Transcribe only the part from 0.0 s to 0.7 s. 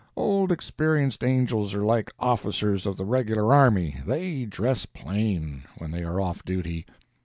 Old